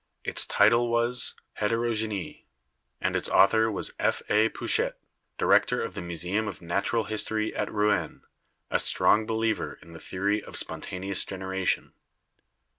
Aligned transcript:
Its 0.23 0.47
title 0.47 0.89
was 0.89 1.35
'Heterogenic,' 1.59 2.45
and 2.99 3.15
its 3.15 3.29
author 3.29 3.71
was 3.71 3.93
F. 3.99 4.23
A. 4.31 4.49
Pouchet, 4.49 4.93
Director 5.37 5.79
of 5.83 5.93
the 5.93 6.01
Museum 6.01 6.47
of 6.47 6.59
Natural 6.59 7.03
History 7.03 7.55
at 7.55 7.71
Rouen, 7.71 8.23
a 8.71 8.79
strong 8.79 9.27
believer 9.27 9.77
in 9.79 9.93
the 9.93 9.99
theory 9.99 10.43
of 10.43 10.55
spontaneous 10.57 11.23
generation. 11.23 11.93